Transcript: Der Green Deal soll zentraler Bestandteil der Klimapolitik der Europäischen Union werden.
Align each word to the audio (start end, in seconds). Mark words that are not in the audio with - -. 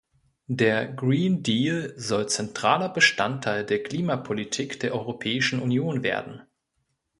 Der 0.47 0.87
Green 0.91 1.43
Deal 1.43 1.93
soll 1.95 2.27
zentraler 2.27 2.89
Bestandteil 2.89 3.63
der 3.63 3.83
Klimapolitik 3.83 4.79
der 4.79 4.95
Europäischen 4.95 5.59
Union 5.61 6.01
werden. 6.01 6.41